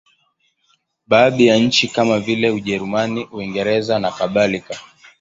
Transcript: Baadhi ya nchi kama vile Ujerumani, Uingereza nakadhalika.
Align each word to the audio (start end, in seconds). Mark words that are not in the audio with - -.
Baadhi 1.07 1.45
ya 1.47 1.57
nchi 1.57 1.87
kama 1.87 2.19
vile 2.19 2.49
Ujerumani, 2.51 3.27
Uingereza 3.31 3.99
nakadhalika. 3.99 4.79